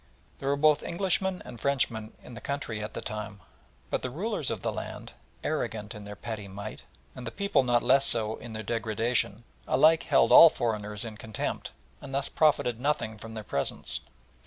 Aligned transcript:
There 0.39 0.49
were 0.49 0.55
both 0.55 0.81
Englishmen 0.81 1.43
and 1.45 1.61
Frenchmen 1.61 2.13
in 2.23 2.33
the 2.33 2.41
country 2.41 2.81
at 2.83 2.95
the 2.95 3.03
time, 3.03 3.39
but 3.91 4.01
the 4.01 4.09
rulers 4.09 4.49
of 4.49 4.63
the 4.63 4.71
land, 4.71 5.11
arrogant 5.43 5.93
in 5.93 6.05
their 6.05 6.15
petty 6.15 6.47
might, 6.47 6.81
and 7.15 7.27
the 7.27 7.31
people 7.31 7.61
not 7.61 7.83
less 7.83 8.07
so 8.07 8.35
in 8.37 8.53
their 8.53 8.63
degradation, 8.63 9.43
alike 9.67 10.01
held 10.01 10.31
all 10.31 10.49
foreigners 10.49 11.05
in 11.05 11.17
contempt, 11.17 11.69
and 12.01 12.15
thus 12.15 12.29
profited 12.29 12.79
nothing 12.79 13.19
from 13.19 13.35
their 13.35 13.43
presence. 13.43 13.99